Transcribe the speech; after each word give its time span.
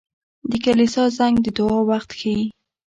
•د 0.51 0.51
کلیسا 0.65 1.03
زنګ 1.17 1.35
د 1.41 1.47
دعا 1.57 1.79
وخت 1.91 2.09
ښيي. 2.19 2.43